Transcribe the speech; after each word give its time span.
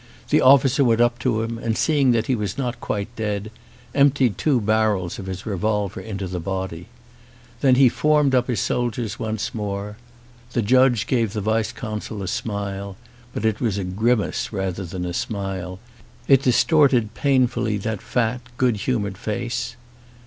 The 0.31 0.41
officer 0.41 0.83
went 0.83 0.99
up 0.99 1.19
to 1.19 1.43
him, 1.43 1.59
and 1.59 1.77
seeing 1.77 2.09
that 2.09 2.25
he 2.25 2.33
was 2.33 2.57
not 2.57 2.81
quite 2.81 3.15
dead 3.15 3.51
emptied 3.93 4.35
two 4.35 4.59
barrels 4.59 5.19
of 5.19 5.27
his 5.27 5.45
revolver 5.45 6.01
into 6.01 6.25
the 6.25 6.39
body. 6.39 6.87
Then 7.59 7.75
he 7.75 7.87
formed 7.87 8.33
up 8.33 8.47
his 8.47 8.59
soldiers 8.59 9.19
once 9.19 9.53
more. 9.53 9.97
The 10.53 10.63
judge 10.63 11.05
gave 11.05 11.33
the 11.33 11.39
vice 11.41 11.71
consul 11.71 12.23
a 12.23 12.27
smile, 12.27 12.97
but 13.31 13.45
it 13.45 13.61
was 13.61 13.77
a 13.77 13.83
grimace 13.83 14.51
rather 14.51 14.85
than 14.85 15.05
a 15.05 15.13
smile; 15.13 15.77
it 16.27 16.41
distorted 16.41 17.13
.painfully 17.13 17.77
that 17.77 18.01
fat 18.01 18.41
good 18.57 18.77
humoured 18.77 19.19
face. 19.19 19.75